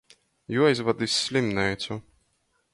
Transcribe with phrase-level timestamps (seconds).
[0.53, 1.93] Juoaizvad iz slimineicu.